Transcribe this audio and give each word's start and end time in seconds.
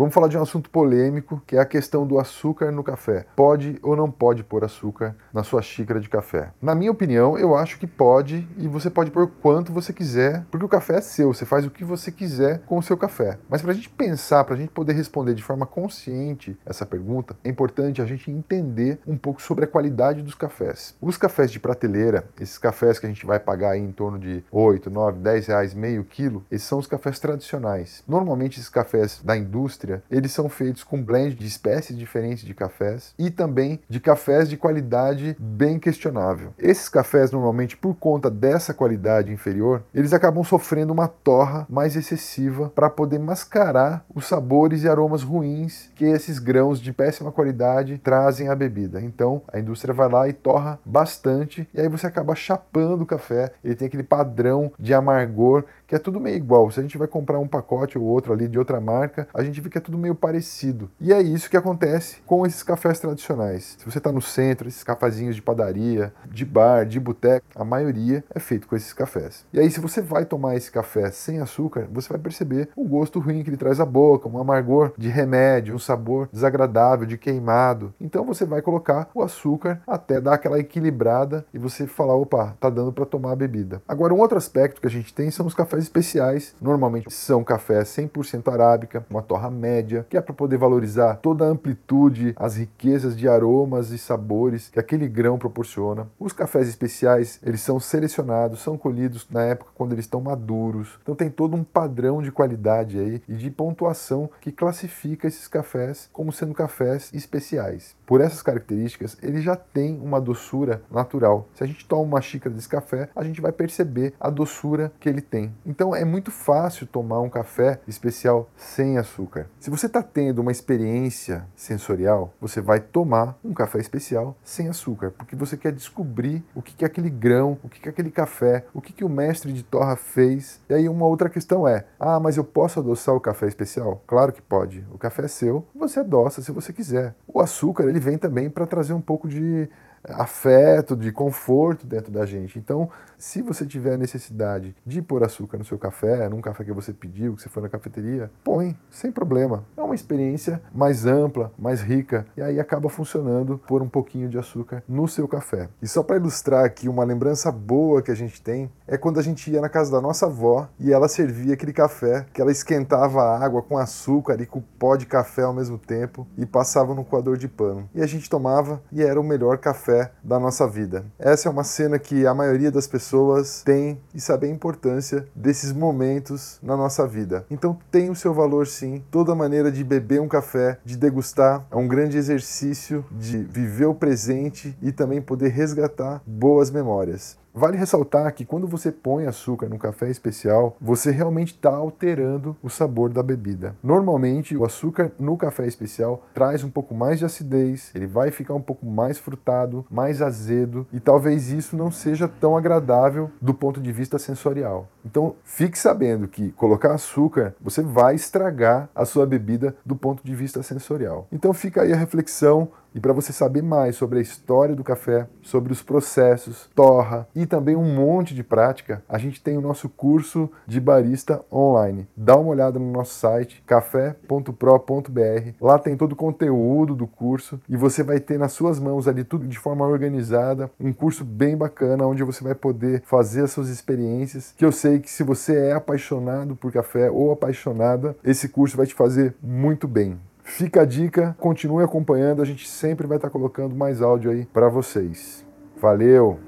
Vamos 0.00 0.14
falar 0.14 0.28
de 0.28 0.38
um 0.38 0.40
assunto 0.40 0.70
polêmico, 0.70 1.42
que 1.46 1.56
é 1.56 1.60
a 1.60 1.66
questão 1.66 2.06
do 2.06 2.18
açúcar 2.18 2.72
no 2.72 2.82
café. 2.82 3.26
Pode 3.36 3.78
ou 3.82 3.94
não 3.94 4.10
pode 4.10 4.42
pôr 4.42 4.64
açúcar 4.64 5.14
na 5.30 5.42
sua 5.42 5.60
xícara 5.60 6.00
de 6.00 6.08
café? 6.08 6.52
Na 6.62 6.74
minha 6.74 6.90
opinião, 6.90 7.36
eu 7.36 7.54
acho 7.54 7.78
que 7.78 7.86
pode 7.86 8.48
e 8.56 8.66
você 8.66 8.88
pode 8.88 9.10
pôr 9.10 9.30
quanto 9.42 9.74
você 9.74 9.92
quiser, 9.92 10.46
porque 10.50 10.64
o 10.64 10.70
café 10.70 10.96
é 10.96 11.00
seu, 11.02 11.34
você 11.34 11.44
faz 11.44 11.66
o 11.66 11.70
que 11.70 11.84
você 11.84 12.10
quiser 12.10 12.60
com 12.60 12.78
o 12.78 12.82
seu 12.82 12.96
café. 12.96 13.38
Mas 13.46 13.60
para 13.60 13.72
a 13.72 13.74
gente 13.74 13.90
pensar, 13.90 14.42
para 14.44 14.54
a 14.54 14.56
gente 14.56 14.70
poder 14.70 14.94
responder 14.94 15.34
de 15.34 15.42
forma 15.42 15.66
consciente 15.66 16.58
essa 16.64 16.86
pergunta, 16.86 17.36
é 17.44 17.50
importante 17.50 18.00
a 18.00 18.06
gente 18.06 18.30
entender 18.30 19.00
um 19.06 19.18
pouco 19.18 19.42
sobre 19.42 19.66
a 19.66 19.68
qualidade 19.68 20.22
dos 20.22 20.34
cafés. 20.34 20.94
Os 20.98 21.18
cafés 21.18 21.50
de 21.50 21.60
prateleira, 21.60 22.24
esses 22.40 22.56
cafés 22.56 22.98
que 22.98 23.04
a 23.04 23.08
gente 23.10 23.26
vai 23.26 23.38
pagar 23.38 23.76
em 23.76 23.92
torno 23.92 24.18
de 24.18 24.42
8, 24.50 24.88
9, 24.88 25.18
10 25.18 25.46
reais 25.48 25.74
meio 25.74 26.04
quilo, 26.04 26.42
esses 26.50 26.66
são 26.66 26.78
os 26.78 26.86
cafés 26.86 27.18
tradicionais. 27.18 28.02
Normalmente 28.08 28.58
esses 28.58 28.70
cafés 28.70 29.20
da 29.22 29.36
indústria 29.36 29.89
indústria, 29.90 30.02
eles 30.10 30.32
são 30.32 30.48
feitos 30.48 30.84
com 30.84 31.02
blend 31.02 31.34
de 31.34 31.46
espécies 31.46 31.96
diferentes 31.96 32.44
de 32.44 32.54
cafés 32.54 33.14
e 33.18 33.30
também 33.30 33.80
de 33.88 33.98
cafés 33.98 34.48
de 34.48 34.56
qualidade 34.56 35.36
bem 35.38 35.78
questionável. 35.78 36.52
Esses 36.58 36.88
cafés, 36.88 37.32
normalmente, 37.32 37.76
por 37.76 37.94
conta 37.94 38.30
dessa 38.30 38.72
qualidade 38.72 39.32
inferior, 39.32 39.82
eles 39.94 40.12
acabam 40.12 40.44
sofrendo 40.44 40.92
uma 40.92 41.08
torra 41.08 41.66
mais 41.68 41.96
excessiva 41.96 42.70
para 42.74 42.88
poder 42.88 43.18
mascarar 43.18 44.04
os 44.14 44.26
sabores 44.26 44.84
e 44.84 44.88
aromas 44.88 45.22
ruins 45.22 45.90
que 45.94 46.04
esses 46.04 46.38
grãos 46.38 46.80
de 46.80 46.92
péssima 46.92 47.32
qualidade 47.32 47.98
trazem 47.98 48.48
à 48.48 48.54
bebida. 48.54 49.00
Então, 49.00 49.42
a 49.52 49.58
indústria 49.58 49.94
vai 49.94 50.08
lá 50.08 50.28
e 50.28 50.32
torra 50.32 50.78
bastante 50.84 51.68
e 51.74 51.80
aí 51.80 51.88
você 51.88 52.06
acaba 52.06 52.34
chapando 52.34 53.02
o 53.02 53.06
café. 53.06 53.52
Ele 53.64 53.74
tem 53.74 53.88
aquele 53.88 54.02
padrão 54.02 54.72
de 54.78 54.94
amargor 54.94 55.64
que 55.90 55.96
é 55.96 55.98
tudo 55.98 56.20
meio 56.20 56.36
igual. 56.36 56.70
Se 56.70 56.78
a 56.78 56.82
gente 56.84 56.96
vai 56.96 57.08
comprar 57.08 57.40
um 57.40 57.48
pacote 57.48 57.98
ou 57.98 58.04
outro 58.04 58.32
ali 58.32 58.46
de 58.46 58.56
outra 58.56 58.80
marca, 58.80 59.26
a 59.34 59.42
gente 59.42 59.60
vê 59.60 59.68
é 59.80 59.82
tudo 59.82 59.98
meio 59.98 60.14
parecido. 60.14 60.90
E 61.00 61.12
é 61.12 61.20
isso 61.20 61.50
que 61.50 61.56
acontece 61.56 62.18
com 62.26 62.46
esses 62.46 62.62
cafés 62.62 63.00
tradicionais. 63.00 63.76
Se 63.78 63.84
você 63.84 63.98
está 63.98 64.12
no 64.12 64.20
centro, 64.20 64.68
esses 64.68 64.84
cafezinhos 64.84 65.34
de 65.34 65.42
padaria, 65.42 66.12
de 66.30 66.44
bar, 66.44 66.84
de 66.84 67.00
boteco, 67.00 67.46
a 67.56 67.64
maioria 67.64 68.22
é 68.32 68.38
feito 68.38 68.68
com 68.68 68.76
esses 68.76 68.92
cafés. 68.92 69.44
E 69.52 69.58
aí, 69.58 69.70
se 69.70 69.80
você 69.80 70.00
vai 70.02 70.24
tomar 70.24 70.56
esse 70.56 70.70
café 70.70 71.10
sem 71.10 71.40
açúcar, 71.40 71.88
você 71.90 72.08
vai 72.08 72.18
perceber 72.18 72.68
o 72.76 72.84
gosto 72.84 73.18
ruim 73.18 73.42
que 73.42 73.50
ele 73.50 73.56
traz 73.56 73.80
à 73.80 73.86
boca, 73.86 74.28
um 74.28 74.38
amargor 74.38 74.92
de 74.96 75.08
remédio, 75.08 75.74
um 75.74 75.78
sabor 75.78 76.28
desagradável, 76.32 77.06
de 77.06 77.16
queimado. 77.16 77.94
Então 78.00 78.24
você 78.24 78.44
vai 78.44 78.60
colocar 78.60 79.08
o 79.14 79.22
açúcar 79.22 79.80
até 79.86 80.20
dar 80.20 80.34
aquela 80.34 80.58
equilibrada 80.58 81.44
e 81.52 81.58
você 81.58 81.86
falar, 81.86 82.14
opa, 82.14 82.56
tá 82.60 82.68
dando 82.68 82.92
para 82.92 83.06
tomar 83.06 83.32
a 83.32 83.36
bebida. 83.36 83.82
Agora, 83.88 84.12
um 84.12 84.20
outro 84.20 84.36
aspecto 84.36 84.80
que 84.80 84.86
a 84.86 84.90
gente 84.90 85.14
tem 85.14 85.30
são 85.30 85.46
os 85.46 85.54
cafés 85.54 85.84
especiais. 85.84 86.54
Normalmente 86.60 87.12
são 87.12 87.42
cafés 87.42 87.88
100% 87.88 88.52
arábica, 88.52 89.04
uma 89.08 89.22
torra 89.22 89.50
média, 89.60 90.06
que 90.08 90.16
é 90.16 90.20
para 90.20 90.34
poder 90.34 90.56
valorizar 90.56 91.16
toda 91.16 91.44
a 91.44 91.48
amplitude, 91.48 92.34
as 92.36 92.56
riquezas 92.56 93.16
de 93.16 93.28
aromas 93.28 93.90
e 93.90 93.98
sabores 93.98 94.70
que 94.70 94.80
aquele 94.80 95.06
grão 95.06 95.38
proporciona. 95.38 96.08
Os 96.18 96.32
cafés 96.32 96.68
especiais, 96.68 97.38
eles 97.42 97.60
são 97.60 97.78
selecionados, 97.78 98.60
são 98.60 98.78
colhidos 98.78 99.26
na 99.30 99.42
época 99.42 99.72
quando 99.74 99.92
eles 99.92 100.06
estão 100.06 100.20
maduros. 100.20 100.98
Então 101.02 101.14
tem 101.14 101.28
todo 101.28 101.54
um 101.54 101.64
padrão 101.64 102.22
de 102.22 102.32
qualidade 102.32 102.98
aí 102.98 103.22
e 103.28 103.34
de 103.34 103.50
pontuação 103.50 104.30
que 104.40 104.50
classifica 104.50 105.28
esses 105.28 105.46
cafés 105.46 106.08
como 106.12 106.32
sendo 106.32 106.54
cafés 106.54 107.10
especiais. 107.12 107.94
Por 108.06 108.20
essas 108.20 108.42
características, 108.42 109.16
ele 109.22 109.40
já 109.40 109.54
tem 109.56 110.00
uma 110.00 110.20
doçura 110.20 110.82
natural. 110.90 111.48
Se 111.54 111.62
a 111.62 111.66
gente 111.66 111.86
toma 111.86 112.02
uma 112.02 112.20
xícara 112.20 112.54
desse 112.54 112.68
café, 112.68 113.08
a 113.14 113.22
gente 113.22 113.40
vai 113.40 113.52
perceber 113.52 114.14
a 114.18 114.30
doçura 114.30 114.92
que 114.98 115.08
ele 115.08 115.20
tem. 115.20 115.54
Então 115.66 115.94
é 115.94 116.04
muito 116.04 116.30
fácil 116.30 116.86
tomar 116.86 117.20
um 117.20 117.28
café 117.28 117.80
especial 117.86 118.48
sem 118.56 118.98
açúcar. 118.98 119.49
Se 119.60 119.68
você 119.68 119.84
está 119.84 120.02
tendo 120.02 120.38
uma 120.38 120.50
experiência 120.50 121.46
sensorial, 121.54 122.32
você 122.40 122.62
vai 122.62 122.80
tomar 122.80 123.38
um 123.44 123.52
café 123.52 123.78
especial 123.78 124.34
sem 124.42 124.70
açúcar, 124.70 125.10
porque 125.10 125.36
você 125.36 125.54
quer 125.54 125.70
descobrir 125.70 126.42
o 126.54 126.62
que 126.62 126.82
é 126.82 126.86
aquele 126.86 127.10
grão, 127.10 127.58
o 127.62 127.68
que 127.68 127.86
é 127.86 127.90
aquele 127.90 128.10
café, 128.10 128.64
o 128.72 128.80
que, 128.80 128.90
que 128.90 129.04
o 129.04 129.08
mestre 129.08 129.52
de 129.52 129.62
torra 129.62 129.96
fez. 129.96 130.62
E 130.66 130.72
aí 130.72 130.88
uma 130.88 131.04
outra 131.04 131.28
questão 131.28 131.68
é: 131.68 131.84
ah, 131.98 132.18
mas 132.18 132.38
eu 132.38 132.44
posso 132.44 132.80
adoçar 132.80 133.14
o 133.14 133.20
café 133.20 133.48
especial? 133.48 134.02
Claro 134.06 134.32
que 134.32 134.40
pode. 134.40 134.82
O 134.90 134.96
café 134.96 135.26
é 135.26 135.28
seu, 135.28 135.66
você 135.74 136.00
adoça 136.00 136.40
se 136.40 136.50
você 136.52 136.72
quiser. 136.72 137.14
O 137.28 137.38
açúcar 137.38 137.84
ele 137.84 138.00
vem 138.00 138.16
também 138.16 138.48
para 138.48 138.66
trazer 138.66 138.94
um 138.94 139.00
pouco 139.02 139.28
de 139.28 139.68
afeto, 140.04 140.96
de 140.96 141.12
conforto 141.12 141.86
dentro 141.86 142.10
da 142.10 142.24
gente. 142.24 142.58
Então, 142.58 142.88
se 143.18 143.42
você 143.42 143.66
tiver 143.66 143.98
necessidade 143.98 144.74
de 144.84 145.02
pôr 145.02 145.22
açúcar 145.22 145.58
no 145.58 145.64
seu 145.64 145.78
café, 145.78 146.28
num 146.28 146.40
café 146.40 146.64
que 146.64 146.72
você 146.72 146.92
pediu, 146.92 147.34
que 147.34 147.42
você 147.42 147.48
foi 147.48 147.62
na 147.62 147.68
cafeteria, 147.68 148.30
põe, 148.42 148.76
sem 148.90 149.12
problema. 149.12 149.64
É 149.76 149.82
uma 149.82 149.94
experiência 149.94 150.60
mais 150.72 151.04
ampla, 151.04 151.52
mais 151.58 151.82
rica, 151.82 152.26
e 152.36 152.42
aí 152.42 152.58
acaba 152.58 152.88
funcionando 152.88 153.60
pôr 153.66 153.82
um 153.82 153.88
pouquinho 153.88 154.28
de 154.28 154.38
açúcar 154.38 154.82
no 154.88 155.06
seu 155.06 155.28
café. 155.28 155.68
E 155.82 155.86
só 155.86 156.02
para 156.02 156.16
ilustrar 156.16 156.64
aqui 156.64 156.88
uma 156.88 157.04
lembrança 157.04 157.52
boa 157.52 158.00
que 158.00 158.10
a 158.10 158.14
gente 158.14 158.40
tem, 158.40 158.70
é 158.86 158.96
quando 158.96 159.20
a 159.20 159.22
gente 159.22 159.50
ia 159.50 159.60
na 159.60 159.68
casa 159.68 159.92
da 159.92 160.00
nossa 160.00 160.26
avó 160.26 160.68
e 160.78 160.92
ela 160.92 161.08
servia 161.08 161.54
aquele 161.54 161.72
café, 161.72 162.26
que 162.32 162.40
ela 162.40 162.50
esquentava 162.50 163.20
a 163.20 163.44
água 163.44 163.62
com 163.62 163.76
açúcar 163.76 164.40
e 164.40 164.46
com 164.46 164.62
pó 164.78 164.96
de 164.96 165.04
café 165.04 165.42
ao 165.42 165.52
mesmo 165.52 165.76
tempo 165.76 166.26
e 166.38 166.46
passava 166.46 166.94
no 166.94 167.04
coador 167.04 167.36
de 167.36 167.48
pano. 167.48 167.88
E 167.94 168.02
a 168.02 168.06
gente 168.06 168.30
tomava 168.30 168.82
e 168.90 169.02
era 169.02 169.20
o 169.20 169.24
melhor 169.24 169.58
café 169.58 169.89
da 170.22 170.38
nossa 170.38 170.66
vida. 170.66 171.04
Essa 171.18 171.48
é 171.48 171.52
uma 171.52 171.64
cena 171.64 171.98
que 171.98 172.26
a 172.26 172.34
maioria 172.34 172.70
das 172.70 172.86
pessoas 172.86 173.62
tem 173.64 174.00
e 174.14 174.20
sabe 174.20 174.46
a 174.46 174.50
importância 174.50 175.26
desses 175.34 175.72
momentos 175.72 176.58
na 176.62 176.76
nossa 176.76 177.06
vida. 177.06 177.44
Então 177.50 177.78
tem 177.90 178.10
o 178.10 178.14
seu 178.14 178.32
valor 178.32 178.66
sim. 178.66 179.02
Toda 179.10 179.34
maneira 179.34 179.70
de 179.70 179.82
beber 179.82 180.20
um 180.20 180.28
café, 180.28 180.78
de 180.84 180.96
degustar, 180.96 181.66
é 181.70 181.76
um 181.76 181.88
grande 181.88 182.16
exercício 182.16 183.04
de 183.10 183.38
viver 183.38 183.86
o 183.86 183.94
presente 183.94 184.76
e 184.82 184.92
também 184.92 185.20
poder 185.20 185.48
resgatar 185.48 186.22
boas 186.26 186.70
memórias. 186.70 187.38
Vale 187.60 187.76
ressaltar 187.76 188.32
que 188.32 188.46
quando 188.46 188.66
você 188.66 188.90
põe 188.90 189.26
açúcar 189.26 189.68
no 189.68 189.78
café 189.78 190.08
especial, 190.08 190.78
você 190.80 191.10
realmente 191.10 191.52
está 191.52 191.68
alterando 191.68 192.56
o 192.62 192.70
sabor 192.70 193.12
da 193.12 193.22
bebida. 193.22 193.76
Normalmente, 193.82 194.56
o 194.56 194.64
açúcar 194.64 195.12
no 195.18 195.36
café 195.36 195.66
especial 195.66 196.24
traz 196.32 196.64
um 196.64 196.70
pouco 196.70 196.94
mais 196.94 197.18
de 197.18 197.26
acidez, 197.26 197.90
ele 197.94 198.06
vai 198.06 198.30
ficar 198.30 198.54
um 198.54 198.62
pouco 198.62 198.86
mais 198.86 199.18
frutado, 199.18 199.84
mais 199.90 200.22
azedo, 200.22 200.86
e 200.90 200.98
talvez 200.98 201.52
isso 201.52 201.76
não 201.76 201.90
seja 201.90 202.26
tão 202.26 202.56
agradável 202.56 203.30
do 203.42 203.52
ponto 203.52 203.78
de 203.78 203.92
vista 203.92 204.18
sensorial. 204.18 204.88
Então, 205.04 205.34
fique 205.44 205.78
sabendo 205.78 206.26
que 206.28 206.52
colocar 206.52 206.94
açúcar, 206.94 207.54
você 207.60 207.82
vai 207.82 208.14
estragar 208.14 208.88
a 208.94 209.04
sua 209.04 209.26
bebida 209.26 209.76
do 209.84 209.94
ponto 209.94 210.24
de 210.24 210.34
vista 210.34 210.62
sensorial. 210.62 211.28
Então, 211.30 211.52
fica 211.52 211.82
aí 211.82 211.92
a 211.92 211.96
reflexão 211.96 212.70
e 212.94 213.00
para 213.00 213.12
você 213.12 213.32
saber 213.32 213.62
mais 213.62 213.96
sobre 213.96 214.18
a 214.18 214.22
história 214.22 214.74
do 214.74 214.84
café, 214.84 215.26
sobre 215.42 215.72
os 215.72 215.82
processos, 215.82 216.68
torra 216.74 217.26
e 217.34 217.46
também 217.46 217.76
um 217.76 217.94
monte 217.94 218.34
de 218.34 218.42
prática, 218.42 219.02
a 219.08 219.18
gente 219.18 219.42
tem 219.42 219.56
o 219.56 219.60
nosso 219.60 219.88
curso 219.88 220.50
de 220.66 220.80
barista 220.80 221.42
online. 221.52 222.06
Dá 222.16 222.36
uma 222.36 222.50
olhada 222.50 222.78
no 222.78 222.90
nosso 222.90 223.14
site 223.14 223.62
café.pro.br. 223.66 225.54
Lá 225.60 225.78
tem 225.78 225.96
todo 225.96 226.12
o 226.12 226.16
conteúdo 226.16 226.94
do 226.94 227.06
curso 227.06 227.60
e 227.68 227.76
você 227.76 228.02
vai 228.02 228.20
ter 228.20 228.38
nas 228.38 228.52
suas 228.52 228.78
mãos 228.78 229.06
ali 229.06 229.24
tudo 229.24 229.46
de 229.46 229.58
forma 229.58 229.86
organizada, 229.86 230.70
um 230.80 230.92
curso 230.92 231.24
bem 231.24 231.56
bacana 231.56 232.06
onde 232.06 232.22
você 232.22 232.42
vai 232.42 232.54
poder 232.54 233.02
fazer 233.04 233.44
as 233.44 233.50
suas 233.50 233.68
experiências, 233.68 234.54
que 234.56 234.64
eu 234.64 234.72
sei 234.72 234.98
que 234.98 235.10
se 235.10 235.22
você 235.22 235.56
é 235.56 235.72
apaixonado 235.72 236.56
por 236.56 236.72
café 236.72 237.10
ou 237.10 237.32
apaixonada, 237.32 238.16
esse 238.24 238.48
curso 238.48 238.76
vai 238.76 238.86
te 238.86 238.94
fazer 238.94 239.34
muito 239.42 239.86
bem. 239.86 240.18
Fica 240.42 240.82
a 240.82 240.84
dica, 240.84 241.36
continue 241.38 241.84
acompanhando, 241.84 242.42
a 242.42 242.44
gente 242.44 242.66
sempre 242.66 243.06
vai 243.06 243.18
estar 243.18 243.30
colocando 243.30 243.76
mais 243.76 244.02
áudio 244.02 244.30
aí 244.30 244.46
para 244.46 244.68
vocês. 244.68 245.46
Valeu! 245.80 246.40